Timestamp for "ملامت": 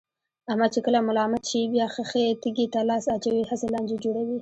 1.09-1.43